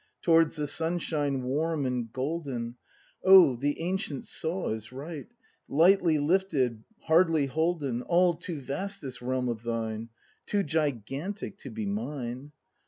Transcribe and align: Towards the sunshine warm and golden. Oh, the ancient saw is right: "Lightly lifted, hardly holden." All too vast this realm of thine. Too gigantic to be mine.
Towards 0.23 0.55
the 0.55 0.65
sunshine 0.65 1.43
warm 1.43 1.85
and 1.85 2.11
golden. 2.11 2.75
Oh, 3.23 3.55
the 3.55 3.79
ancient 3.81 4.25
saw 4.25 4.69
is 4.69 4.91
right: 4.91 5.27
"Lightly 5.69 6.17
lifted, 6.17 6.83
hardly 7.03 7.45
holden." 7.45 8.01
All 8.01 8.33
too 8.33 8.61
vast 8.61 8.99
this 9.03 9.21
realm 9.21 9.47
of 9.47 9.61
thine. 9.61 10.09
Too 10.47 10.63
gigantic 10.63 11.59
to 11.59 11.69
be 11.69 11.85
mine. 11.85 12.51